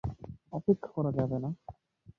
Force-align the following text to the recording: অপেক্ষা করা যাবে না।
অপেক্ষা 0.53 0.89
করা 0.95 1.11
যাবে 1.17 1.37
না। 1.43 1.49